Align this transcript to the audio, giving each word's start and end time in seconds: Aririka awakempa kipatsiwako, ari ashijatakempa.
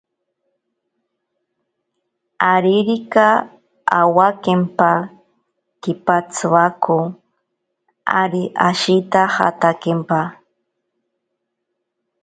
Aririka 2.51 3.27
awakempa 3.99 4.91
kipatsiwako, 5.81 6.97
ari 8.21 8.43
ashijatakempa. 8.67 10.19